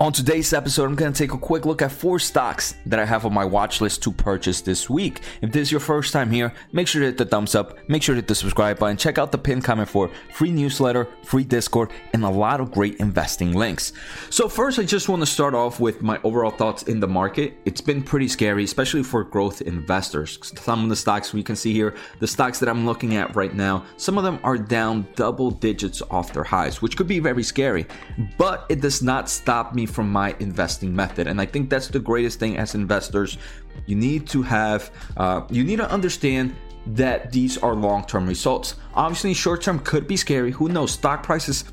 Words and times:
On 0.00 0.12
today's 0.12 0.52
episode, 0.52 0.84
I'm 0.84 0.94
going 0.94 1.12
to 1.12 1.18
take 1.18 1.32
a 1.32 1.38
quick 1.38 1.66
look 1.66 1.82
at 1.82 1.90
four 1.90 2.20
stocks 2.20 2.76
that 2.86 3.00
I 3.00 3.04
have 3.04 3.26
on 3.26 3.34
my 3.34 3.44
watch 3.44 3.80
list 3.80 4.00
to 4.04 4.12
purchase 4.12 4.60
this 4.60 4.88
week. 4.88 5.22
If 5.42 5.50
this 5.50 5.62
is 5.62 5.72
your 5.72 5.80
first 5.80 6.12
time 6.12 6.30
here, 6.30 6.54
make 6.70 6.86
sure 6.86 7.00
to 7.00 7.06
hit 7.06 7.18
the 7.18 7.24
thumbs 7.24 7.56
up, 7.56 7.76
make 7.88 8.04
sure 8.04 8.14
to 8.14 8.20
hit 8.20 8.28
the 8.28 8.34
subscribe 8.36 8.78
button, 8.78 8.96
check 8.96 9.18
out 9.18 9.32
the 9.32 9.38
pin 9.38 9.60
comment 9.60 9.88
for 9.88 10.08
free 10.32 10.52
newsletter, 10.52 11.08
free 11.24 11.42
Discord, 11.42 11.90
and 12.12 12.22
a 12.22 12.28
lot 12.28 12.60
of 12.60 12.70
great 12.70 12.94
investing 13.00 13.54
links. 13.54 13.92
So, 14.30 14.48
first, 14.48 14.78
I 14.78 14.84
just 14.84 15.08
want 15.08 15.20
to 15.20 15.26
start 15.26 15.52
off 15.52 15.80
with 15.80 16.00
my 16.00 16.20
overall 16.22 16.52
thoughts 16.52 16.84
in 16.84 17.00
the 17.00 17.08
market. 17.08 17.54
It's 17.64 17.80
been 17.80 18.00
pretty 18.00 18.28
scary, 18.28 18.62
especially 18.62 19.02
for 19.02 19.24
growth 19.24 19.62
investors. 19.62 20.38
Some 20.62 20.84
of 20.84 20.90
the 20.90 20.96
stocks 20.96 21.34
we 21.34 21.42
can 21.42 21.56
see 21.56 21.72
here, 21.72 21.96
the 22.20 22.28
stocks 22.28 22.60
that 22.60 22.68
I'm 22.68 22.86
looking 22.86 23.16
at 23.16 23.34
right 23.34 23.52
now, 23.52 23.84
some 23.96 24.16
of 24.16 24.22
them 24.22 24.38
are 24.44 24.58
down 24.58 25.08
double 25.16 25.50
digits 25.50 26.02
off 26.08 26.32
their 26.32 26.44
highs, 26.44 26.80
which 26.80 26.96
could 26.96 27.08
be 27.08 27.18
very 27.18 27.42
scary, 27.42 27.84
but 28.36 28.64
it 28.68 28.80
does 28.80 29.02
not 29.02 29.28
stop 29.28 29.74
me 29.74 29.87
from 29.88 30.10
my 30.10 30.34
investing 30.38 30.94
method. 30.94 31.26
And 31.26 31.40
I 31.40 31.46
think 31.46 31.70
that's 31.70 31.88
the 31.88 31.98
greatest 31.98 32.38
thing 32.38 32.56
as 32.56 32.74
investors. 32.74 33.38
You 33.86 33.96
need 33.96 34.26
to 34.28 34.42
have, 34.42 34.90
uh, 35.16 35.42
you 35.50 35.64
need 35.64 35.76
to 35.76 35.90
understand 35.90 36.54
that 36.86 37.32
these 37.32 37.58
are 37.58 37.74
long 37.74 38.04
term 38.04 38.26
results. 38.26 38.76
Obviously, 38.94 39.34
short 39.34 39.62
term 39.62 39.78
could 39.80 40.06
be 40.06 40.16
scary. 40.16 40.50
Who 40.52 40.68
knows? 40.68 40.92
Stock 40.92 41.22
prices 41.22 41.64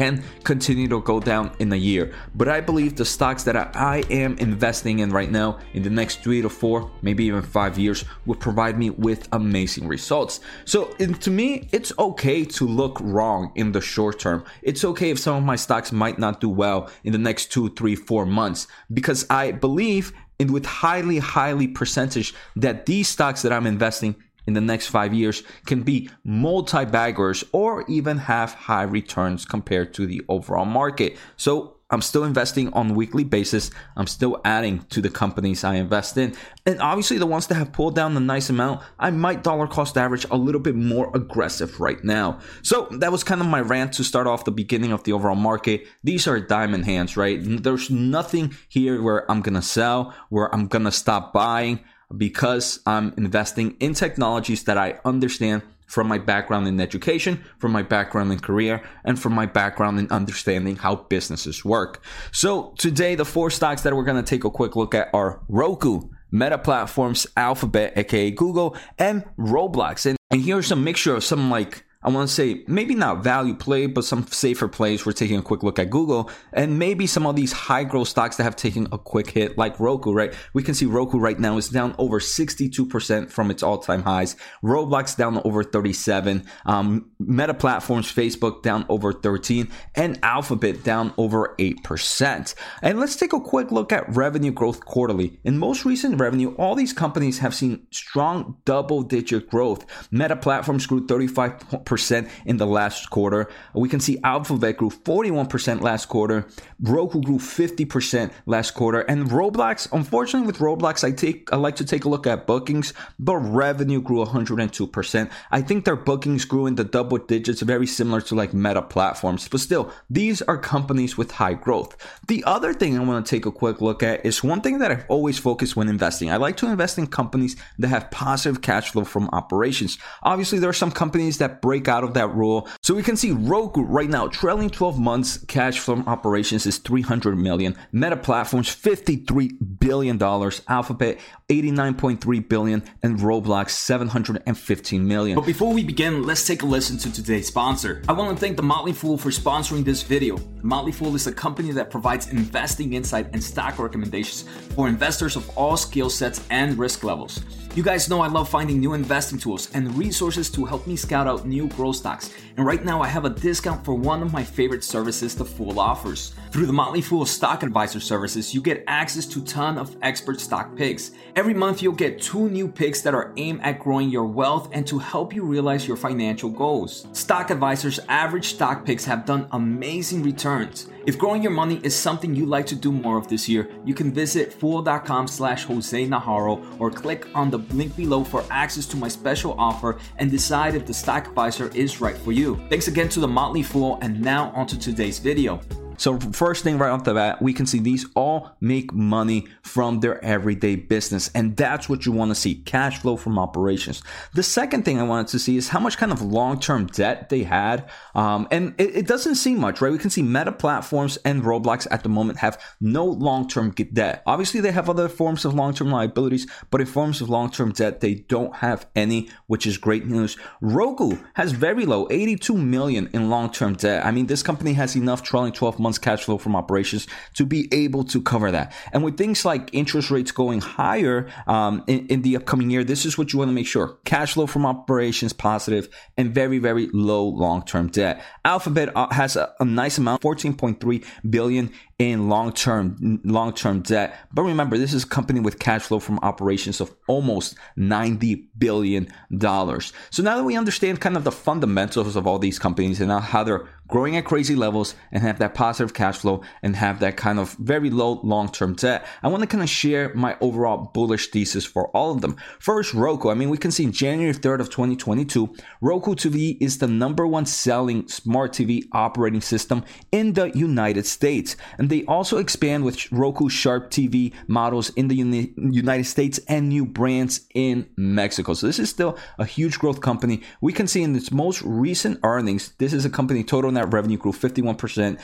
can 0.00 0.22
continue 0.44 0.88
to 0.88 0.98
go 1.02 1.20
down 1.20 1.52
in 1.58 1.70
a 1.74 1.76
year. 1.76 2.10
But 2.34 2.48
I 2.48 2.62
believe 2.62 2.96
the 2.96 3.04
stocks 3.04 3.42
that 3.42 3.56
I 3.76 4.02
am 4.08 4.32
investing 4.38 5.00
in 5.00 5.10
right 5.10 5.30
now 5.30 5.58
in 5.74 5.82
the 5.82 5.90
next 5.90 6.22
three 6.22 6.40
to 6.40 6.48
four, 6.48 6.90
maybe 7.02 7.24
even 7.24 7.42
five 7.42 7.76
years, 7.78 8.06
will 8.24 8.40
provide 8.46 8.78
me 8.78 8.88
with 8.88 9.28
amazing 9.32 9.86
results. 9.86 10.40
So 10.64 10.84
to 11.24 11.30
me, 11.30 11.68
it's 11.70 11.92
okay 11.98 12.46
to 12.46 12.64
look 12.66 12.96
wrong 13.02 13.52
in 13.56 13.72
the 13.72 13.82
short 13.82 14.18
term. 14.18 14.42
It's 14.62 14.86
okay 14.86 15.10
if 15.10 15.18
some 15.18 15.36
of 15.36 15.44
my 15.44 15.56
stocks 15.56 15.92
might 15.92 16.18
not 16.18 16.40
do 16.40 16.48
well 16.48 16.88
in 17.04 17.12
the 17.12 17.18
next 17.18 17.52
two, 17.52 17.68
three, 17.74 17.94
four 17.94 18.24
months 18.24 18.68
because 18.90 19.26
I 19.28 19.52
believe 19.52 20.14
and 20.40 20.50
with 20.50 20.64
highly, 20.64 21.18
highly 21.18 21.68
percentage 21.68 22.32
that 22.56 22.86
these 22.86 23.08
stocks 23.08 23.42
that 23.42 23.52
I'm 23.52 23.66
investing 23.66 24.16
in 24.46 24.54
the 24.54 24.60
next 24.60 24.88
five 24.88 25.14
years 25.14 25.42
can 25.66 25.82
be 25.82 26.10
multi 26.24 26.84
baggers 26.84 27.44
or 27.52 27.84
even 27.88 28.18
have 28.18 28.54
high 28.54 28.82
returns 28.82 29.44
compared 29.44 29.94
to 29.94 30.06
the 30.06 30.22
overall 30.28 30.64
market. 30.64 31.16
So 31.36 31.76
I'm 31.90 32.02
still 32.02 32.24
investing 32.24 32.72
on 32.72 32.90
a 32.90 32.94
weekly 32.94 33.24
basis. 33.24 33.70
I'm 33.96 34.06
still 34.06 34.40
adding 34.44 34.80
to 34.90 35.00
the 35.00 35.10
companies 35.10 35.64
I 35.64 35.74
invest 35.74 36.16
in. 36.16 36.36
And 36.64 36.80
obviously, 36.80 37.18
the 37.18 37.26
ones 37.26 37.48
that 37.48 37.56
have 37.56 37.72
pulled 37.72 37.96
down 37.96 38.16
a 38.16 38.20
nice 38.20 38.48
amount, 38.48 38.82
I 38.98 39.10
might 39.10 39.42
dollar 39.42 39.66
cost 39.66 39.98
average 39.98 40.24
a 40.30 40.36
little 40.36 40.60
bit 40.60 40.76
more 40.76 41.10
aggressive 41.14 41.80
right 41.80 42.02
now. 42.04 42.38
So 42.62 42.86
that 42.92 43.10
was 43.10 43.24
kind 43.24 43.40
of 43.40 43.48
my 43.48 43.60
rant 43.60 43.92
to 43.94 44.04
start 44.04 44.28
off 44.28 44.44
the 44.44 44.52
beginning 44.52 44.92
of 44.92 45.02
the 45.02 45.12
overall 45.12 45.34
market. 45.34 45.86
These 46.04 46.28
are 46.28 46.38
diamond 46.38 46.84
hands, 46.84 47.16
right? 47.16 47.40
There's 47.42 47.90
nothing 47.90 48.54
here 48.68 49.02
where 49.02 49.28
I'm 49.30 49.42
going 49.42 49.54
to 49.54 49.62
sell, 49.62 50.14
where 50.28 50.54
I'm 50.54 50.68
going 50.68 50.84
to 50.84 50.92
stop 50.92 51.32
buying 51.32 51.80
because 52.16 52.80
I'm 52.86 53.14
investing 53.16 53.76
in 53.80 53.94
technologies 53.94 54.64
that 54.64 54.78
I 54.78 54.98
understand 55.04 55.62
from 55.86 56.06
my 56.06 56.18
background 56.18 56.68
in 56.68 56.80
education, 56.80 57.44
from 57.58 57.72
my 57.72 57.82
background 57.82 58.30
in 58.32 58.38
career, 58.38 58.80
and 59.04 59.18
from 59.18 59.32
my 59.32 59.44
background 59.44 59.98
in 59.98 60.08
understanding 60.10 60.76
how 60.76 60.94
businesses 60.94 61.64
work. 61.64 62.00
So 62.30 62.74
today, 62.78 63.16
the 63.16 63.24
four 63.24 63.50
stocks 63.50 63.82
that 63.82 63.94
we're 63.94 64.04
going 64.04 64.22
to 64.22 64.28
take 64.28 64.44
a 64.44 64.50
quick 64.50 64.76
look 64.76 64.94
at 64.94 65.10
are 65.12 65.40
Roku, 65.48 66.02
Meta 66.30 66.58
Platforms, 66.58 67.26
Alphabet, 67.36 67.92
aka 67.96 68.30
Google, 68.30 68.76
and 68.98 69.24
Roblox. 69.36 70.06
And, 70.06 70.16
and 70.30 70.40
here's 70.40 70.70
a 70.70 70.76
mixture 70.76 71.16
of 71.16 71.24
some 71.24 71.50
like 71.50 71.84
I 72.02 72.08
want 72.08 72.30
to 72.30 72.34
say 72.34 72.64
maybe 72.66 72.94
not 72.94 73.22
value 73.22 73.54
play, 73.54 73.84
but 73.84 74.06
some 74.06 74.26
safer 74.26 74.68
plays. 74.68 75.04
We're 75.04 75.12
taking 75.12 75.38
a 75.38 75.42
quick 75.42 75.62
look 75.62 75.78
at 75.78 75.90
Google 75.90 76.30
and 76.50 76.78
maybe 76.78 77.06
some 77.06 77.26
of 77.26 77.36
these 77.36 77.52
high 77.52 77.84
growth 77.84 78.08
stocks 78.08 78.36
that 78.36 78.44
have 78.44 78.56
taken 78.56 78.88
a 78.90 78.96
quick 78.96 79.28
hit, 79.28 79.58
like 79.58 79.78
Roku, 79.78 80.14
right? 80.14 80.32
We 80.54 80.62
can 80.62 80.72
see 80.72 80.86
Roku 80.86 81.18
right 81.18 81.38
now 81.38 81.58
is 81.58 81.68
down 81.68 81.94
over 81.98 82.18
62% 82.18 83.30
from 83.30 83.50
its 83.50 83.62
all 83.62 83.76
time 83.76 84.02
highs. 84.02 84.34
Roblox 84.64 85.14
down 85.14 85.42
over 85.44 85.62
37. 85.62 86.46
Um, 86.64 87.10
Meta 87.18 87.52
platforms, 87.52 88.10
Facebook 88.10 88.62
down 88.62 88.86
over 88.88 89.12
13 89.12 89.68
and 89.94 90.18
Alphabet 90.22 90.82
down 90.82 91.12
over 91.18 91.54
8%. 91.58 92.54
And 92.80 92.98
let's 92.98 93.16
take 93.16 93.34
a 93.34 93.40
quick 93.40 93.70
look 93.70 93.92
at 93.92 94.08
revenue 94.16 94.52
growth 94.52 94.86
quarterly. 94.86 95.38
In 95.44 95.58
most 95.58 95.84
recent 95.84 96.18
revenue, 96.18 96.54
all 96.56 96.74
these 96.74 96.94
companies 96.94 97.40
have 97.40 97.54
seen 97.54 97.86
strong 97.90 98.56
double 98.64 99.02
digit 99.02 99.50
growth. 99.50 99.84
Meta 100.10 100.36
platforms 100.36 100.86
grew 100.86 101.06
35 101.06 101.84
percent 101.90 102.28
in 102.46 102.56
the 102.56 102.66
last 102.66 103.10
quarter. 103.10 103.50
We 103.74 103.88
can 103.88 103.98
see 104.00 104.18
Alphabet 104.22 104.76
grew 104.76 104.90
41% 104.90 105.82
last 105.82 106.06
quarter. 106.06 106.46
Roku 106.80 107.20
grew 107.20 107.38
50% 107.38 108.30
last 108.46 108.70
quarter. 108.70 109.00
And 109.00 109.28
Roblox, 109.28 109.88
unfortunately 109.92 110.46
with 110.46 110.58
Roblox, 110.58 111.02
I 111.02 111.10
take 111.10 111.52
I 111.52 111.56
like 111.56 111.76
to 111.76 111.84
take 111.84 112.04
a 112.04 112.08
look 112.08 112.26
at 112.28 112.46
bookings, 112.46 112.94
but 113.18 113.36
revenue 113.38 114.00
grew 114.00 114.24
102%. 114.24 115.30
I 115.50 115.60
think 115.60 115.84
their 115.84 115.96
bookings 115.96 116.44
grew 116.44 116.66
in 116.66 116.76
the 116.76 116.84
double 116.84 117.18
digits, 117.18 117.60
very 117.62 117.88
similar 117.88 118.20
to 118.22 118.36
like 118.36 118.54
meta 118.54 118.82
platforms. 118.82 119.48
But 119.48 119.60
still, 119.60 119.90
these 120.08 120.40
are 120.42 120.56
companies 120.56 121.18
with 121.18 121.32
high 121.32 121.54
growth. 121.54 121.96
The 122.28 122.44
other 122.44 122.72
thing 122.72 122.96
I 122.96 123.02
want 123.02 123.26
to 123.26 123.30
take 123.30 123.46
a 123.46 123.52
quick 123.52 123.80
look 123.80 124.04
at 124.04 124.24
is 124.24 124.44
one 124.44 124.60
thing 124.60 124.78
that 124.78 124.92
I've 124.92 125.06
always 125.08 125.38
focused 125.38 125.74
when 125.74 125.88
investing. 125.88 126.30
I 126.30 126.36
like 126.36 126.56
to 126.58 126.68
invest 126.68 126.98
in 126.98 127.08
companies 127.08 127.56
that 127.80 127.88
have 127.88 128.12
positive 128.12 128.62
cash 128.62 128.92
flow 128.92 129.04
from 129.04 129.28
operations. 129.32 129.98
Obviously, 130.22 130.60
there 130.60 130.70
are 130.70 130.84
some 130.84 130.92
companies 130.92 131.38
that 131.38 131.60
break 131.60 131.79
break 131.80 131.94
out 131.94 132.04
of 132.04 132.14
that 132.14 132.34
rule. 132.34 132.68
So 132.82 132.94
we 132.94 133.02
can 133.02 133.16
see 133.16 133.32
Roku 133.32 133.82
right 133.82 134.08
now, 134.08 134.28
trailing 134.28 134.70
12 134.70 134.98
months 134.98 135.44
cash 135.46 135.78
from 135.78 136.06
operations 136.06 136.66
is 136.66 136.78
300 136.78 137.36
million. 137.36 137.76
Meta 137.92 138.16
Platforms 138.16 138.68
53 138.68 139.52
billion 139.78 140.18
dollars. 140.18 140.62
Alphabet 140.68 141.18
89.3 141.48 142.48
billion 142.48 142.82
and 143.02 143.18
Roblox 143.18 143.70
715 143.70 145.06
million. 145.06 145.36
But 145.36 145.46
before 145.46 145.72
we 145.72 145.82
begin, 145.82 146.24
let's 146.24 146.46
take 146.46 146.62
a 146.62 146.66
listen 146.66 146.98
to 146.98 147.12
today's 147.12 147.46
sponsor. 147.48 148.02
I 148.08 148.12
want 148.12 148.36
to 148.36 148.40
thank 148.40 148.56
The 148.56 148.62
Motley 148.62 148.92
Fool 148.92 149.16
for 149.16 149.30
sponsoring 149.30 149.84
this 149.84 150.02
video. 150.02 150.36
The 150.36 150.66
Motley 150.66 150.92
Fool 150.92 151.14
is 151.14 151.26
a 151.26 151.32
company 151.32 151.72
that 151.72 151.90
provides 151.90 152.28
investing 152.28 152.92
insight 152.92 153.28
and 153.32 153.42
stock 153.42 153.78
recommendations 153.78 154.44
for 154.74 154.88
investors 154.88 155.36
of 155.36 155.48
all 155.56 155.76
skill 155.76 156.10
sets 156.10 156.46
and 156.50 156.78
risk 156.78 157.02
levels. 157.02 157.42
You 157.76 157.84
guys 157.84 158.08
know 158.08 158.20
I 158.20 158.26
love 158.26 158.48
finding 158.48 158.80
new 158.80 158.94
investing 158.94 159.38
tools 159.38 159.70
and 159.74 159.94
resources 159.94 160.50
to 160.50 160.64
help 160.64 160.88
me 160.88 160.96
scout 160.96 161.28
out 161.28 161.46
new 161.46 161.68
growth 161.68 161.96
stocks. 161.96 162.34
And 162.56 162.66
right 162.66 162.84
now 162.84 163.00
I 163.00 163.06
have 163.06 163.24
a 163.24 163.30
discount 163.30 163.84
for 163.84 163.94
one 163.94 164.22
of 164.22 164.32
my 164.32 164.42
favorite 164.42 164.82
services 164.82 165.36
the 165.36 165.44
Fool 165.44 165.78
offers. 165.78 166.34
Through 166.50 166.66
the 166.66 166.72
Motley 166.72 167.00
Fool 167.00 167.26
Stock 167.26 167.62
Advisor 167.62 168.00
services, 168.00 168.52
you 168.52 168.60
get 168.60 168.82
access 168.88 169.24
to 169.26 169.40
ton 169.44 169.78
of 169.78 169.96
expert 170.02 170.40
stock 170.40 170.74
picks. 170.74 171.12
Every 171.36 171.54
month 171.54 171.80
you'll 171.80 171.92
get 171.92 172.20
two 172.20 172.48
new 172.48 172.66
picks 172.66 173.02
that 173.02 173.14
are 173.14 173.32
aimed 173.36 173.60
at 173.62 173.78
growing 173.78 174.10
your 174.10 174.24
wealth 174.24 174.68
and 174.72 174.84
to 174.88 174.98
help 174.98 175.32
you 175.32 175.44
realize 175.44 175.86
your 175.86 175.96
financial 175.96 176.50
goals. 176.50 177.06
Stock 177.12 177.50
Advisor's 177.50 178.00
average 178.08 178.46
stock 178.46 178.84
picks 178.84 179.04
have 179.04 179.26
done 179.26 179.46
amazing 179.52 180.24
returns. 180.24 180.88
If 181.06 181.18
growing 181.18 181.40
your 181.40 181.52
money 181.52 181.80
is 181.84 181.94
something 181.94 182.34
you'd 182.34 182.48
like 182.48 182.66
to 182.66 182.74
do 182.74 182.90
more 182.90 183.16
of 183.16 183.28
this 183.28 183.48
year, 183.48 183.70
you 183.84 183.94
can 183.94 184.12
visit 184.12 184.52
fool.com 184.52 185.28
slash 185.28 185.66
Jose 185.66 186.04
Najarro 186.04 186.80
or 186.80 186.90
click 186.90 187.28
on 187.32 187.50
the 187.50 187.58
link 187.58 187.94
below 187.94 188.24
for 188.24 188.44
access 188.50 188.86
to 188.86 188.96
my 188.96 189.06
special 189.06 189.52
offer 189.52 190.00
and 190.16 190.32
decide 190.32 190.74
if 190.74 190.84
the 190.84 190.94
stock 190.94 191.28
advisor 191.28 191.70
is 191.76 192.00
right 192.00 192.18
for 192.18 192.32
you. 192.32 192.60
Thanks 192.68 192.88
again 192.88 193.08
to 193.10 193.20
the 193.20 193.28
Motley 193.28 193.62
Fool 193.62 194.00
and 194.02 194.20
now 194.20 194.50
onto 194.50 194.76
today's 194.76 195.20
video. 195.20 195.60
So 196.00 196.18
first 196.18 196.64
thing 196.64 196.78
right 196.78 196.88
off 196.88 197.04
the 197.04 197.12
bat, 197.12 197.42
we 197.42 197.52
can 197.52 197.66
see 197.66 197.78
these 197.78 198.06
all 198.16 198.56
make 198.62 198.90
money 198.90 199.46
from 199.60 200.00
their 200.00 200.24
everyday 200.24 200.76
business. 200.76 201.30
And 201.34 201.54
that's 201.58 201.90
what 201.90 202.06
you 202.06 202.12
want 202.12 202.30
to 202.30 202.34
see, 202.34 202.54
cash 202.54 203.00
flow 203.00 203.18
from 203.18 203.38
operations. 203.38 204.02
The 204.32 204.42
second 204.42 204.86
thing 204.86 204.98
I 204.98 205.02
wanted 205.02 205.28
to 205.28 205.38
see 205.38 205.58
is 205.58 205.68
how 205.68 205.78
much 205.78 205.98
kind 205.98 206.10
of 206.10 206.22
long-term 206.22 206.86
debt 206.86 207.28
they 207.28 207.42
had. 207.42 207.90
Um, 208.14 208.48
and 208.50 208.74
it, 208.78 208.96
it, 208.96 209.06
doesn't 209.06 209.34
seem 209.34 209.58
much, 209.60 209.82
right? 209.82 209.92
We 209.92 209.98
can 209.98 210.08
see 210.08 210.22
Meta 210.22 210.52
platforms 210.52 211.18
and 211.18 211.42
Roblox 211.42 211.86
at 211.90 212.02
the 212.02 212.08
moment 212.08 212.38
have 212.38 212.58
no 212.80 213.04
long-term 213.04 213.72
debt. 213.72 214.22
Obviously, 214.24 214.60
they 214.60 214.72
have 214.72 214.88
other 214.88 215.06
forms 215.06 215.44
of 215.44 215.52
long-term 215.52 215.90
liabilities, 215.90 216.46
but 216.70 216.80
in 216.80 216.86
forms 216.86 217.20
of 217.20 217.28
long-term 217.28 217.72
debt, 217.72 218.00
they 218.00 218.14
don't 218.14 218.56
have 218.56 218.86
any, 218.96 219.28
which 219.48 219.66
is 219.66 219.76
great 219.76 220.06
news. 220.06 220.38
Roku 220.62 221.18
has 221.34 221.52
very 221.52 221.84
low, 221.84 222.08
82 222.10 222.56
million 222.56 223.10
in 223.12 223.28
long-term 223.28 223.74
debt. 223.74 224.06
I 224.06 224.12
mean, 224.12 224.28
this 224.28 224.42
company 224.42 224.72
has 224.72 224.96
enough 224.96 225.22
trailing 225.22 225.52
12 225.52 225.78
months 225.78 225.89
month's 225.90 225.98
cash 225.98 226.24
flow 226.24 226.38
from 226.38 226.54
operations 226.54 227.08
to 227.34 227.44
be 227.44 227.68
able 227.72 228.04
to 228.04 228.22
cover 228.22 228.50
that. 228.52 228.72
And 228.92 229.02
with 229.02 229.18
things 229.18 229.44
like 229.44 229.70
interest 229.72 230.10
rates 230.10 230.30
going 230.30 230.60
higher 230.60 231.28
um, 231.48 231.82
in, 231.88 232.06
in 232.06 232.22
the 232.22 232.36
upcoming 232.36 232.70
year, 232.70 232.84
this 232.84 233.04
is 233.04 233.18
what 233.18 233.32
you 233.32 233.40
want 233.40 233.48
to 233.48 233.52
make 233.52 233.66
sure 233.66 233.98
cash 234.04 234.34
flow 234.34 234.46
from 234.46 234.64
operations 234.64 235.32
positive 235.32 235.88
and 236.16 236.32
very, 236.32 236.58
very 236.58 236.88
low 236.92 237.24
long 237.24 237.64
term 237.64 237.88
debt. 237.88 238.22
Alphabet 238.44 238.94
uh, 238.94 239.12
has 239.12 239.34
a, 239.34 239.52
a 239.58 239.64
nice 239.64 239.98
amount, 239.98 240.22
14.3 240.22 241.04
billion 241.28 241.72
in 241.98 242.30
long-term 242.30 243.20
long-term 243.24 243.82
debt. 243.82 244.16
But 244.32 244.42
remember, 244.44 244.78
this 244.78 244.94
is 244.94 245.04
a 245.04 245.06
company 245.06 245.38
with 245.38 245.58
cash 245.58 245.82
flow 245.82 245.98
from 245.98 246.18
operations 246.22 246.80
of 246.80 246.94
almost 247.06 247.56
90 247.76 248.48
billion 248.56 249.08
dollars. 249.36 249.92
So 250.08 250.22
now 250.22 250.36
that 250.36 250.44
we 250.44 250.56
understand 250.56 251.02
kind 251.02 251.16
of 251.18 251.24
the 251.24 251.32
fundamentals 251.32 252.16
of 252.16 252.26
all 252.26 252.38
these 252.38 252.58
companies 252.58 253.02
and 253.02 253.12
how 253.12 253.44
they're 253.44 253.68
growing 253.90 254.16
at 254.16 254.24
crazy 254.24 254.54
levels, 254.54 254.94
and 255.12 255.22
have 255.22 255.40
that 255.40 255.52
positive 255.52 255.79
cash 255.88 256.18
flow 256.18 256.42
and 256.62 256.76
have 256.76 257.00
that 257.00 257.16
kind 257.16 257.38
of 257.38 257.52
very 257.54 257.90
low 257.90 258.20
long 258.22 258.48
term 258.50 258.74
debt. 258.74 259.06
I 259.22 259.28
want 259.28 259.42
to 259.42 259.46
kind 259.46 259.62
of 259.62 259.68
share 259.68 260.12
my 260.14 260.36
overall 260.40 260.90
bullish 260.92 261.30
thesis 261.30 261.64
for 261.64 261.88
all 261.96 262.12
of 262.12 262.20
them. 262.20 262.36
First, 262.58 262.94
Roku. 262.94 263.30
I 263.30 263.34
mean, 263.34 263.50
we 263.50 263.58
can 263.58 263.70
see 263.70 263.86
January 263.86 264.34
3rd 264.34 264.60
of 264.60 264.70
2022, 264.70 265.54
Roku 265.80 266.14
TV 266.14 266.56
is 266.60 266.78
the 266.78 266.86
number 266.86 267.26
one 267.26 267.46
selling 267.46 268.08
smart 268.08 268.52
TV 268.52 268.84
operating 268.92 269.40
system 269.40 269.84
in 270.12 270.34
the 270.34 270.50
United 270.56 271.06
States. 271.06 271.56
And 271.78 271.88
they 271.88 272.04
also 272.04 272.38
expand 272.38 272.84
with 272.84 273.10
Roku 273.12 273.48
Sharp 273.48 273.90
TV 273.90 274.32
models 274.46 274.90
in 274.90 275.08
the 275.08 275.16
Uni- 275.16 275.52
United 275.56 276.04
States 276.04 276.38
and 276.48 276.68
new 276.68 276.84
brands 276.86 277.46
in 277.54 277.88
Mexico. 277.96 278.54
So 278.54 278.66
this 278.66 278.78
is 278.78 278.90
still 278.90 279.18
a 279.38 279.44
huge 279.44 279.78
growth 279.78 280.00
company. 280.00 280.42
We 280.60 280.72
can 280.72 280.86
see 280.86 281.02
in 281.02 281.14
its 281.14 281.30
most 281.30 281.62
recent 281.62 282.20
earnings, 282.22 282.72
this 282.78 282.92
is 282.92 283.04
a 283.04 283.10
company 283.10 283.44
total 283.44 283.70
net 283.70 283.92
revenue 283.92 284.16
grew 284.16 284.32
51%. 284.32 285.18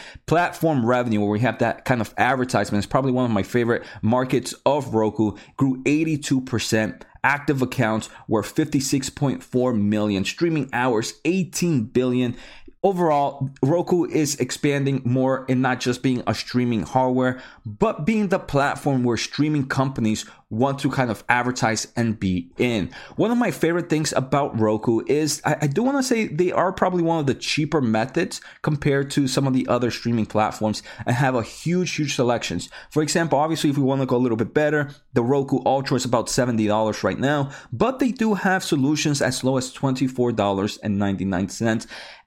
Platform 0.47 0.87
revenue, 0.87 1.19
where 1.19 1.31
we 1.31 1.41
have 1.41 1.59
that 1.59 1.85
kind 1.85 2.01
of 2.01 2.15
advertisement, 2.17 2.79
is 2.79 2.87
probably 2.87 3.11
one 3.11 3.25
of 3.25 3.33
my 3.33 3.43
favorite 3.43 3.83
markets 4.01 4.55
of 4.65 4.95
Roku, 4.95 5.33
grew 5.57 5.83
82%. 5.83 7.03
Active 7.25 7.63
accounts 7.63 8.09
were 8.29 8.43
56.4 8.43 9.77
million. 9.77 10.25
Streaming 10.25 10.71
hours, 10.73 11.15
18 11.25 11.87
billion. 11.87 12.37
Overall, 12.87 13.51
Roku 13.63 14.05
is 14.05 14.37
expanding 14.37 15.03
more 15.05 15.45
in 15.49 15.61
not 15.61 15.81
just 15.81 16.05
being 16.05 16.23
a 16.29 16.35
streaming 16.37 16.83
hardware, 16.83 17.43
but 17.65 18.07
being 18.07 18.29
the 18.29 18.39
platform 18.39 19.03
where 19.03 19.17
streaming 19.17 19.67
companies 19.67 20.25
want 20.51 20.79
to 20.79 20.89
kind 20.89 21.11
of 21.11 21.25
advertise 21.29 21.89
and 21.97 22.21
be 22.21 22.49
in. 22.59 22.89
One 23.17 23.33
of 23.33 23.39
my 23.39 23.51
favorite 23.51 23.91
things 23.91 24.13
about 24.13 24.61
Roku 24.61 25.01
is 25.09 25.43
I, 25.45 25.57
I 25.63 25.67
do 25.67 25.83
want 25.83 25.97
to 25.97 26.03
say 26.05 26.29
they 26.29 26.53
are 26.53 26.73
probably 26.73 27.03
one 27.03 27.19
of 27.19 27.27
the 27.27 27.35
cheaper 27.35 27.81
methods 27.81 28.41
compared 28.63 29.11
to 29.13 29.27
some 29.27 29.49
of 29.49 29.53
the 29.53 29.67
other 29.67 29.91
streaming 29.91 30.27
platforms 30.27 30.85
and 31.05 31.17
have 31.17 31.35
a 31.35 31.43
huge, 31.43 31.97
huge 31.97 32.15
selections. 32.15 32.69
For 32.91 33.03
example, 33.03 33.41
obviously, 33.41 33.71
if 33.71 33.77
we 33.77 33.83
want 33.83 34.03
to 34.03 34.07
go 34.07 34.15
a 34.15 34.19
little 34.19 34.37
bit 34.37 34.55
better, 34.55 34.91
the 35.15 35.25
Roku 35.25 35.59
Ultra 35.67 35.97
is 35.97 36.05
about 36.05 36.29
$70 36.29 37.03
right 37.03 37.19
now, 37.19 37.51
but 37.73 37.99
they 37.99 38.13
do 38.13 38.35
have 38.35 38.63
solutions 38.63 39.21
as 39.21 39.43
low 39.43 39.57
as 39.57 39.75
$24.99. 39.75 41.87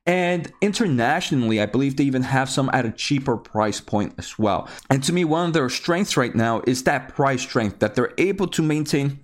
And 0.09 0.51
internationally, 0.59 1.61
I 1.61 1.67
believe 1.67 1.95
they 1.95 2.03
even 2.05 2.23
have 2.23 2.49
some 2.49 2.67
at 2.73 2.83
a 2.83 2.89
cheaper 2.89 3.37
price 3.37 3.79
point 3.79 4.15
as 4.17 4.39
well. 4.39 4.67
And 4.89 5.03
to 5.03 5.13
me, 5.13 5.23
one 5.23 5.49
of 5.49 5.53
their 5.53 5.69
strengths 5.69 6.17
right 6.17 6.33
now 6.33 6.63
is 6.65 6.81
that 6.85 7.13
price 7.13 7.43
strength 7.43 7.77
that 7.77 7.93
they're 7.93 8.15
able 8.17 8.47
to 8.47 8.63
maintain 8.63 9.19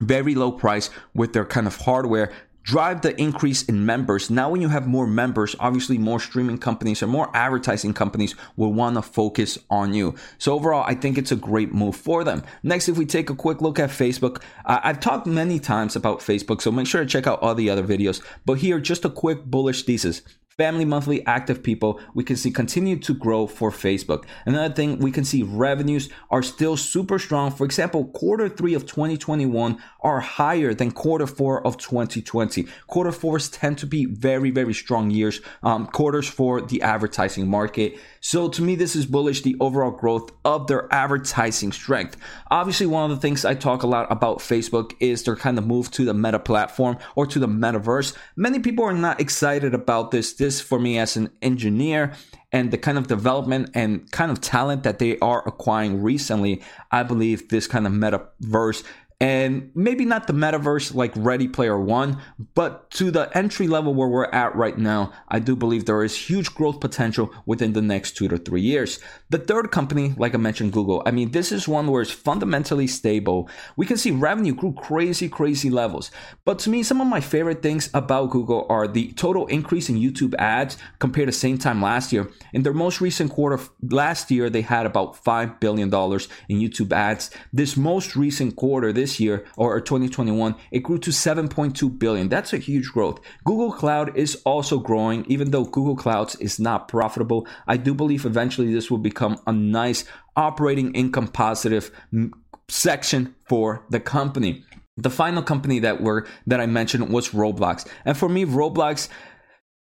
very 0.00 0.36
low 0.36 0.52
price 0.52 0.90
with 1.12 1.32
their 1.32 1.44
kind 1.44 1.66
of 1.66 1.76
hardware 1.76 2.30
drive 2.62 3.02
the 3.02 3.18
increase 3.20 3.62
in 3.64 3.84
members. 3.84 4.30
Now, 4.30 4.50
when 4.50 4.60
you 4.60 4.68
have 4.68 4.86
more 4.86 5.06
members, 5.06 5.56
obviously 5.60 5.98
more 5.98 6.20
streaming 6.20 6.58
companies 6.58 7.02
or 7.02 7.06
more 7.06 7.30
advertising 7.34 7.94
companies 7.94 8.34
will 8.56 8.72
want 8.72 8.96
to 8.96 9.02
focus 9.02 9.58
on 9.70 9.94
you. 9.94 10.14
So 10.38 10.54
overall, 10.54 10.84
I 10.86 10.94
think 10.94 11.18
it's 11.18 11.32
a 11.32 11.36
great 11.36 11.72
move 11.72 11.96
for 11.96 12.24
them. 12.24 12.42
Next, 12.62 12.88
if 12.88 12.96
we 12.96 13.06
take 13.06 13.30
a 13.30 13.34
quick 13.34 13.60
look 13.60 13.78
at 13.78 13.90
Facebook, 13.90 14.42
uh, 14.64 14.80
I've 14.82 15.00
talked 15.00 15.26
many 15.26 15.58
times 15.58 15.96
about 15.96 16.20
Facebook, 16.20 16.60
so 16.60 16.70
make 16.70 16.86
sure 16.86 17.02
to 17.02 17.06
check 17.06 17.26
out 17.26 17.42
all 17.42 17.54
the 17.54 17.70
other 17.70 17.84
videos. 17.84 18.22
But 18.44 18.54
here, 18.54 18.80
just 18.80 19.04
a 19.04 19.10
quick 19.10 19.44
bullish 19.44 19.82
thesis 19.84 20.22
family 20.56 20.84
monthly 20.84 21.24
active 21.26 21.62
people 21.62 22.00
we 22.14 22.24
can 22.24 22.36
see 22.36 22.50
continue 22.50 22.96
to 22.98 23.14
grow 23.14 23.46
for 23.46 23.70
facebook. 23.70 24.24
Another 24.46 24.74
thing 24.74 24.98
we 24.98 25.10
can 25.10 25.24
see 25.24 25.42
revenues 25.42 26.08
are 26.30 26.42
still 26.42 26.76
super 26.76 27.18
strong. 27.18 27.50
For 27.50 27.64
example 27.64 28.06
quarter 28.06 28.48
three 28.48 28.74
of 28.74 28.86
2021 28.86 29.78
are 30.00 30.20
higher 30.20 30.74
than 30.74 30.90
quarter 30.90 31.26
four 31.26 31.66
of 31.66 31.76
2020 31.78 32.66
quarter 32.86 33.12
fours 33.12 33.48
tend 33.48 33.78
to 33.78 33.86
be 33.86 34.04
very 34.04 34.50
very 34.50 34.74
strong 34.74 35.10
years 35.10 35.40
um, 35.62 35.86
quarters 35.86 36.28
for 36.28 36.60
the 36.60 36.82
advertising 36.82 37.48
market 37.48 37.98
so 38.24 38.48
to 38.48 38.62
me 38.62 38.76
this 38.76 38.94
is 38.94 39.04
bullish 39.04 39.42
the 39.42 39.56
overall 39.58 39.90
growth 39.90 40.30
of 40.44 40.68
their 40.68 40.86
advertising 40.94 41.72
strength. 41.72 42.16
Obviously 42.50 42.86
one 42.86 43.10
of 43.10 43.16
the 43.16 43.20
things 43.20 43.44
i 43.44 43.52
talk 43.52 43.82
a 43.82 43.86
lot 43.86 44.10
about 44.10 44.38
facebook 44.38 44.94
is 45.00 45.24
their 45.24 45.34
kind 45.34 45.58
of 45.58 45.66
move 45.66 45.90
to 45.90 46.04
the 46.04 46.14
meta 46.14 46.38
platform 46.38 46.96
or 47.16 47.26
to 47.26 47.40
the 47.40 47.48
metaverse. 47.48 48.16
Many 48.36 48.60
people 48.60 48.84
are 48.84 48.94
not 48.94 49.20
excited 49.20 49.74
about 49.74 50.12
this. 50.12 50.34
This 50.34 50.60
for 50.60 50.78
me 50.78 50.98
as 50.98 51.16
an 51.16 51.30
engineer 51.42 52.12
and 52.52 52.70
the 52.70 52.78
kind 52.78 52.98
of 52.98 53.08
development 53.08 53.70
and 53.74 54.08
kind 54.12 54.30
of 54.30 54.40
talent 54.40 54.84
that 54.84 54.98
they 54.98 55.18
are 55.18 55.46
acquiring 55.48 56.02
recently, 56.02 56.62
I 56.90 57.02
believe 57.02 57.48
this 57.48 57.66
kind 57.66 57.86
of 57.86 57.92
metaverse 57.92 58.84
and 59.22 59.70
maybe 59.76 60.04
not 60.04 60.26
the 60.26 60.32
metaverse 60.32 60.96
like 60.96 61.12
Ready 61.14 61.46
Player 61.46 61.78
One, 61.78 62.20
but 62.56 62.90
to 62.90 63.12
the 63.12 63.30
entry 63.38 63.68
level 63.68 63.94
where 63.94 64.08
we're 64.08 64.24
at 64.24 64.56
right 64.56 64.76
now, 64.76 65.12
I 65.28 65.38
do 65.38 65.54
believe 65.54 65.84
there 65.84 66.02
is 66.02 66.16
huge 66.16 66.52
growth 66.56 66.80
potential 66.80 67.32
within 67.46 67.72
the 67.72 67.80
next 67.80 68.16
two 68.16 68.26
to 68.26 68.36
three 68.36 68.62
years. 68.62 68.98
The 69.30 69.38
third 69.38 69.70
company, 69.70 70.12
like 70.16 70.34
I 70.34 70.38
mentioned, 70.38 70.72
Google, 70.72 71.04
I 71.06 71.12
mean, 71.12 71.30
this 71.30 71.52
is 71.52 71.68
one 71.68 71.86
where 71.86 72.02
it's 72.02 72.10
fundamentally 72.10 72.88
stable. 72.88 73.48
We 73.76 73.86
can 73.86 73.96
see 73.96 74.10
revenue 74.10 74.54
grew 74.54 74.72
crazy, 74.72 75.28
crazy 75.28 75.70
levels. 75.70 76.10
But 76.44 76.58
to 76.60 76.70
me, 76.70 76.82
some 76.82 77.00
of 77.00 77.06
my 77.06 77.20
favorite 77.20 77.62
things 77.62 77.90
about 77.94 78.30
Google 78.30 78.66
are 78.68 78.88
the 78.88 79.12
total 79.12 79.46
increase 79.46 79.88
in 79.88 80.00
YouTube 80.00 80.34
ads 80.34 80.76
compared 80.98 81.28
to 81.28 81.32
same 81.32 81.58
time 81.58 81.80
last 81.80 82.12
year. 82.12 82.28
In 82.52 82.64
their 82.64 82.74
most 82.74 83.00
recent 83.00 83.30
quarter 83.30 83.60
last 83.88 84.32
year, 84.32 84.50
they 84.50 84.62
had 84.62 84.84
about 84.84 85.14
$5 85.24 85.60
billion 85.60 85.88
in 85.88 86.58
YouTube 86.58 86.92
ads. 86.92 87.30
This 87.52 87.76
most 87.76 88.16
recent 88.16 88.56
quarter, 88.56 88.92
this 88.92 89.11
year 89.20 89.44
or 89.56 89.80
2021, 89.80 90.54
it 90.70 90.80
grew 90.80 90.98
to 90.98 91.10
7.2 91.10 91.98
billion. 91.98 92.28
That's 92.28 92.52
a 92.52 92.58
huge 92.58 92.88
growth. 92.92 93.20
Google 93.44 93.72
Cloud 93.72 94.16
is 94.16 94.36
also 94.44 94.78
growing, 94.78 95.24
even 95.26 95.50
though 95.50 95.64
Google 95.64 95.96
Clouds 95.96 96.34
is 96.36 96.58
not 96.58 96.88
profitable. 96.88 97.46
I 97.66 97.76
do 97.76 97.94
believe 97.94 98.24
eventually 98.24 98.72
this 98.72 98.90
will 98.90 98.98
become 98.98 99.38
a 99.46 99.52
nice 99.52 100.04
operating 100.36 100.92
income 100.94 101.28
positive 101.28 101.90
mm, 102.12 102.30
section 102.68 103.34
for 103.46 103.84
the 103.90 104.00
company. 104.00 104.64
The 104.98 105.10
final 105.10 105.42
company 105.42 105.78
that 105.80 106.02
were 106.02 106.26
that 106.46 106.60
I 106.60 106.66
mentioned 106.66 107.08
was 107.08 107.30
Roblox. 107.30 107.86
And 108.04 108.16
for 108.16 108.28
me, 108.28 108.44
Roblox 108.44 109.08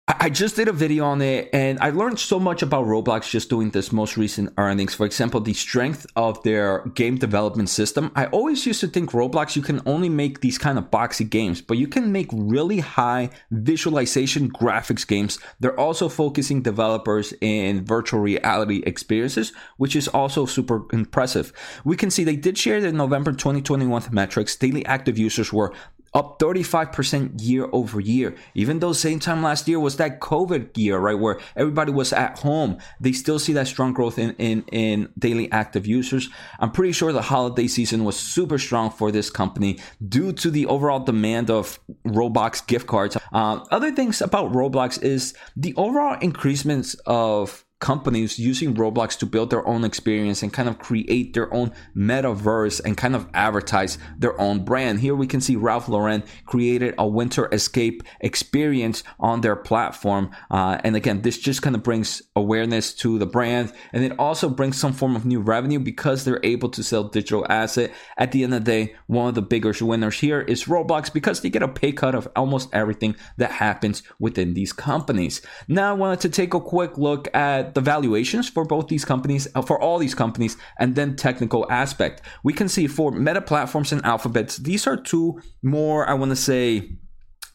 I 0.06 0.28
just 0.28 0.56
did 0.56 0.68
a 0.68 0.72
video 0.72 1.06
on 1.06 1.22
it 1.22 1.48
and 1.54 1.78
I 1.80 1.88
learned 1.88 2.18
so 2.18 2.38
much 2.38 2.60
about 2.60 2.84
Roblox 2.84 3.30
just 3.30 3.48
doing 3.48 3.70
this 3.70 3.90
most 3.90 4.18
recent 4.18 4.52
earnings. 4.58 4.94
For 4.94 5.06
example, 5.06 5.40
the 5.40 5.54
strength 5.54 6.06
of 6.14 6.42
their 6.42 6.80
game 6.94 7.16
development 7.16 7.70
system. 7.70 8.12
I 8.14 8.26
always 8.26 8.66
used 8.66 8.80
to 8.80 8.86
think 8.86 9.12
Roblox, 9.12 9.56
you 9.56 9.62
can 9.62 9.80
only 9.86 10.10
make 10.10 10.40
these 10.40 10.58
kind 10.58 10.76
of 10.76 10.90
boxy 10.90 11.28
games, 11.28 11.62
but 11.62 11.78
you 11.78 11.88
can 11.88 12.12
make 12.12 12.28
really 12.32 12.80
high 12.80 13.30
visualization 13.50 14.50
graphics 14.50 15.06
games. 15.06 15.38
They're 15.60 15.78
also 15.80 16.10
focusing 16.10 16.60
developers 16.60 17.32
in 17.40 17.86
virtual 17.86 18.20
reality 18.20 18.82
experiences, 18.84 19.54
which 19.78 19.96
is 19.96 20.08
also 20.08 20.44
super 20.44 20.84
impressive. 20.92 21.50
We 21.82 21.96
can 21.96 22.10
see 22.10 22.24
they 22.24 22.36
did 22.36 22.58
share 22.58 22.82
the 22.82 22.92
November 22.92 23.32
2021 23.32 24.08
metrics. 24.10 24.54
Daily 24.56 24.84
active 24.84 25.16
users 25.16 25.50
were 25.50 25.72
up 26.14 26.38
35% 26.38 27.32
year 27.42 27.68
over 27.72 28.00
year. 28.00 28.34
Even 28.54 28.78
though 28.78 28.92
same 28.92 29.18
time 29.18 29.42
last 29.42 29.66
year 29.66 29.80
was 29.80 29.96
that 29.96 30.20
COVID 30.20 30.76
year, 30.76 30.98
right, 30.98 31.18
where 31.18 31.40
everybody 31.56 31.90
was 31.90 32.12
at 32.12 32.38
home, 32.38 32.78
they 33.00 33.12
still 33.12 33.38
see 33.38 33.52
that 33.54 33.66
strong 33.66 33.92
growth 33.92 34.18
in, 34.18 34.30
in, 34.36 34.64
in 34.70 35.08
daily 35.18 35.50
active 35.50 35.86
users. 35.86 36.28
I'm 36.60 36.70
pretty 36.70 36.92
sure 36.92 37.12
the 37.12 37.22
holiday 37.22 37.66
season 37.66 38.04
was 38.04 38.16
super 38.16 38.58
strong 38.58 38.90
for 38.90 39.10
this 39.10 39.28
company 39.28 39.80
due 40.08 40.32
to 40.34 40.50
the 40.50 40.66
overall 40.66 41.00
demand 41.00 41.50
of 41.50 41.80
Roblox 42.06 42.64
gift 42.66 42.86
cards. 42.86 43.16
Uh, 43.32 43.64
other 43.70 43.90
things 43.90 44.22
about 44.22 44.52
Roblox 44.52 45.02
is 45.02 45.34
the 45.56 45.74
overall 45.76 46.16
increasements 46.20 46.94
of 47.06 47.64
companies 47.84 48.38
using 48.38 48.72
Roblox 48.74 49.18
to 49.18 49.26
build 49.26 49.50
their 49.50 49.68
own 49.68 49.84
experience 49.84 50.42
and 50.42 50.50
kind 50.50 50.70
of 50.70 50.78
create 50.78 51.34
their 51.34 51.52
own 51.52 51.70
metaverse 51.94 52.80
and 52.82 52.96
kind 52.96 53.14
of 53.14 53.28
advertise 53.34 53.98
their 54.16 54.40
own 54.40 54.64
brand. 54.64 55.00
Here 55.00 55.14
we 55.14 55.26
can 55.26 55.42
see 55.42 55.54
Ralph 55.54 55.86
Lauren 55.86 56.22
created 56.46 56.94
a 56.96 57.06
winter 57.06 57.46
escape 57.52 58.02
experience 58.20 59.04
on 59.20 59.42
their 59.42 59.54
platform. 59.54 60.30
Uh, 60.50 60.78
and 60.82 60.96
again, 60.96 61.20
this 61.20 61.36
just 61.36 61.60
kind 61.60 61.76
of 61.76 61.82
brings 61.82 62.22
awareness 62.34 62.94
to 62.94 63.18
the 63.18 63.26
brand 63.26 63.70
and 63.92 64.02
it 64.02 64.18
also 64.18 64.48
brings 64.48 64.78
some 64.78 64.94
form 64.94 65.14
of 65.14 65.26
new 65.26 65.40
revenue 65.40 65.78
because 65.78 66.24
they're 66.24 66.40
able 66.42 66.70
to 66.70 66.82
sell 66.82 67.04
digital 67.04 67.46
asset. 67.50 67.92
At 68.16 68.32
the 68.32 68.44
end 68.44 68.54
of 68.54 68.64
the 68.64 68.70
day, 68.70 68.94
one 69.08 69.28
of 69.28 69.34
the 69.34 69.42
bigger 69.42 69.74
winners 69.82 70.20
here 70.20 70.40
is 70.40 70.64
Roblox 70.64 71.12
because 71.12 71.42
they 71.42 71.50
get 71.50 71.62
a 71.62 71.68
pay 71.68 71.92
cut 71.92 72.14
of 72.14 72.28
almost 72.34 72.70
everything 72.72 73.14
that 73.36 73.50
happens 73.50 74.02
within 74.18 74.54
these 74.54 74.72
companies. 74.72 75.42
Now 75.68 75.90
I 75.90 75.92
wanted 75.92 76.20
to 76.20 76.30
take 76.30 76.54
a 76.54 76.60
quick 76.60 76.96
look 76.96 77.28
at 77.34 77.73
the 77.74 77.80
valuations 77.80 78.48
for 78.48 78.64
both 78.64 78.88
these 78.88 79.04
companies, 79.04 79.48
uh, 79.54 79.62
for 79.62 79.80
all 79.80 79.98
these 79.98 80.14
companies, 80.14 80.56
and 80.78 80.94
then 80.94 81.16
technical 81.16 81.70
aspect. 81.70 82.22
We 82.42 82.52
can 82.52 82.68
see 82.68 82.86
for 82.86 83.10
Meta 83.10 83.40
Platforms 83.40 83.92
and 83.92 84.04
Alphabets, 84.04 84.56
these 84.56 84.86
are 84.86 84.96
two 84.96 85.40
more, 85.62 86.08
I 86.08 86.14
want 86.14 86.30
to 86.30 86.36
say, 86.36 86.96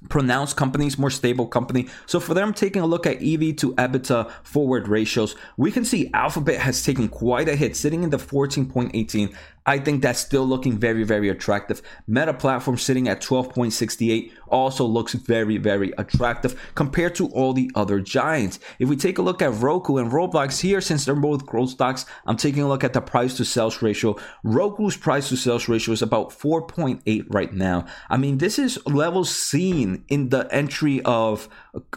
pronounced 0.07 0.55
companies, 0.55 0.97
more 0.97 1.09
stable 1.09 1.47
company. 1.47 1.87
So 2.05 2.19
for 2.19 2.33
them 2.33 2.53
taking 2.53 2.81
a 2.81 2.85
look 2.85 3.05
at 3.05 3.17
EV 3.17 3.57
to 3.57 3.73
EBITDA 3.75 4.31
forward 4.43 4.87
ratios, 4.87 5.35
we 5.57 5.71
can 5.71 5.83
see 5.83 6.09
Alphabet 6.13 6.61
has 6.61 6.83
taken 6.83 7.09
quite 7.09 7.49
a 7.49 7.55
hit, 7.55 7.75
sitting 7.75 8.03
in 8.03 8.09
the 8.09 8.17
14.18 8.17 9.35
I 9.69 9.77
think 9.77 10.01
that's 10.01 10.19
still 10.19 10.47
looking 10.47 10.79
very, 10.79 11.03
very 11.03 11.29
attractive. 11.29 11.83
Meta 12.07 12.33
platform 12.33 12.79
sitting 12.79 13.07
at 13.07 13.21
12.68 13.21 14.31
also 14.47 14.83
looks 14.83 15.13
very, 15.13 15.57
very 15.57 15.93
attractive 15.99 16.59
compared 16.73 17.13
to 17.13 17.27
all 17.27 17.53
the 17.53 17.69
other 17.75 17.99
giants. 17.99 18.59
If 18.79 18.89
we 18.89 18.95
take 18.95 19.19
a 19.19 19.21
look 19.21 19.43
at 19.43 19.53
Roku 19.53 19.97
and 19.97 20.11
Roblox 20.11 20.61
here, 20.61 20.81
since 20.81 21.05
they're 21.05 21.13
both 21.13 21.45
growth 21.45 21.69
stocks, 21.69 22.07
I'm 22.25 22.35
taking 22.35 22.63
a 22.63 22.67
look 22.67 22.83
at 22.83 22.93
the 22.93 23.01
price 23.01 23.37
to 23.37 23.45
sales 23.45 23.83
ratio. 23.83 24.15
Roku's 24.43 24.97
price 24.97 25.29
to 25.29 25.37
sales 25.37 25.69
ratio 25.69 25.93
is 25.93 26.01
about 26.01 26.31
4.8 26.31 27.27
right 27.29 27.53
now. 27.53 27.85
I 28.09 28.17
mean, 28.17 28.39
this 28.39 28.57
is 28.57 28.79
levels 28.87 29.29
seen 29.29 30.03
in 30.07 30.29
the 30.29 30.51
entry 30.51 30.99
of 31.03 31.47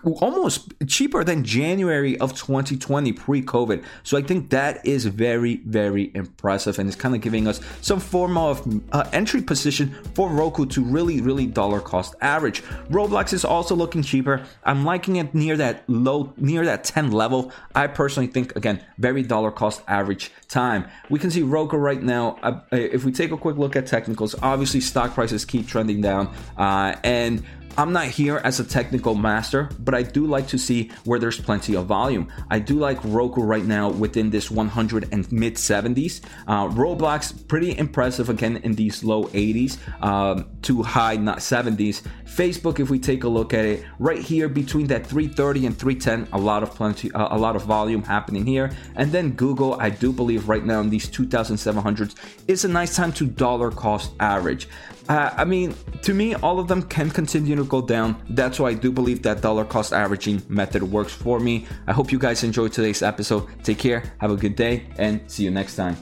almost 0.05 0.75
cheaper 0.87 1.25
than 1.25 1.43
January 1.43 2.19
of 2.19 2.35
2020 2.35 3.13
pre 3.13 3.41
COVID. 3.41 3.83
So 4.03 4.19
I 4.19 4.23
think 4.23 4.51
that 4.51 4.85
is 4.87 5.07
very, 5.07 5.63
very 5.65 6.11
impressive 6.15 6.79
and 6.79 6.87
it's 6.87 6.97
kind 6.97 7.15
of 7.15 7.23
giving 7.23 7.49
us 7.49 7.62
some 7.81 8.01
form 8.01 8.37
of 8.37 8.67
uh, 8.93 9.09
entry 9.13 9.43
position 9.43 9.95
for 10.15 10.29
Roku 10.29 10.67
to 10.67 10.83
really, 10.83 11.21
really 11.21 11.47
dollar 11.47 11.81
cost 11.81 12.15
average. 12.21 12.63
Roblox 12.91 13.33
is 13.33 13.45
also 13.45 13.75
looking 13.75 14.03
cheaper. 14.03 14.45
I'm 14.65 14.85
liking 14.85 15.17
it 15.17 15.35
near 15.35 15.57
that 15.57 15.85
low, 15.89 16.33
near 16.37 16.65
that 16.65 16.85
10 16.85 17.13
level. 17.13 17.53
I 17.75 17.87
personally 17.87 18.29
think, 18.29 18.57
again, 18.57 18.85
very 18.99 19.23
dollar 19.23 19.51
cost 19.51 19.83
average 19.89 20.31
time. 20.49 20.87
We 21.11 21.19
can 21.19 21.31
see 21.31 21.43
Roku 21.43 21.77
right 21.77 22.03
now. 22.03 22.39
Uh, 22.43 22.61
if 22.71 23.05
we 23.05 23.13
take 23.13 23.31
a 23.33 23.37
quick 23.37 23.57
look 23.57 23.77
at 23.77 23.87
technicals, 23.87 24.35
obviously 24.43 24.81
stock 24.81 25.15
prices 25.15 25.45
keep 25.45 25.67
trending 25.67 26.01
down. 26.01 26.35
Uh, 26.57 26.97
and 27.05 27.43
I'm 27.79 27.93
not 27.93 28.07
here 28.07 28.37
as 28.45 28.61
a 28.61 28.65
technical 28.65 29.15
master, 29.15 29.71
but 29.79 29.95
I 29.95 30.03
do 30.03 30.27
like 30.27 30.47
to 30.49 30.59
see 30.59 30.91
where 31.05 31.19
there's 31.19 31.41
plenty 31.41 31.75
of 31.75 31.87
volume. 31.87 32.31
I 32.51 32.59
do 32.59 32.75
like 32.75 32.99
Roku 33.03 33.41
right 33.41 33.65
now 33.65 33.91
within 33.91 34.29
this 34.29 34.51
100 34.51 35.09
and 35.11 35.31
mid 35.33 35.55
70s. 35.55 36.21
Uh, 36.47 36.69
Roblox, 36.69 37.49
pretty 37.49 37.77
impressive 37.79 38.29
again 38.29 38.59
in 38.59 38.75
these 38.75 39.03
low 39.03 39.25
80s 39.29 39.79
um, 40.03 40.51
to 40.63 40.83
high 40.83 41.17
not 41.17 41.39
70s. 41.39 42.03
Facebook, 42.27 42.79
if 42.79 42.91
we 42.91 42.99
take 42.99 43.25
a 43.25 43.29
look 43.29 43.55
at 43.55 43.65
it, 43.65 43.85
right 43.99 44.21
here 44.21 44.49
between 44.49 44.87
that 44.89 45.07
330 45.07 45.67
and 45.67 45.79
310, 45.79 46.29
a 46.33 46.39
lot 46.39 46.63
of 46.63 46.75
plenty, 46.75 47.11
uh, 47.13 47.35
a 47.35 47.39
lot 47.39 47.57
of 47.57 47.63
volume 47.63 48.03
happening 48.03 48.45
here. 48.45 48.71
And 48.97 49.11
then 49.13 49.31
Google, 49.33 49.81
I 49.81 49.89
do 49.89 50.13
believe 50.13 50.49
right 50.49 50.65
now 50.65 50.81
in 50.81 50.91
these 50.91 51.09
2,700s 51.09 52.15
is 52.49 52.65
a 52.65 52.69
nice 52.69 52.97
time 52.97 53.13
to 53.13 53.27
dollar 53.27 53.71
cost 53.71 54.13
average. 54.21 54.69
Uh, 55.09 55.31
I 55.37 55.45
mean, 55.45 55.75
to 56.03 56.15
me, 56.15 56.35
all 56.37 56.59
of 56.59 56.69
them 56.69 56.83
can 56.83 57.11
continue 57.11 57.57
to 57.57 57.65
go 57.65 57.83
down. 57.83 58.17
That's 58.31 58.59
why 58.61 58.71
I 58.71 58.75
do 58.75 58.93
believe 58.93 59.23
that 59.23 59.41
dollar 59.41 59.65
cost 59.65 59.93
averaging 59.93 60.43
method 60.49 60.83
works 60.83 61.13
for 61.13 61.41
me. 61.41 61.67
I 61.87 61.93
hope 61.93 62.13
you 62.13 62.19
guys 62.19 62.45
enjoyed 62.45 62.73
today's 62.73 63.03
episode. 63.03 63.47
Take 63.65 63.79
care, 63.79 64.03
have 64.19 64.31
a 64.31 64.37
good 64.37 64.57
day, 64.57 64.87
and 64.99 65.21
see 65.27 65.45
you 65.45 65.51
next 65.51 65.77
time. 65.77 65.97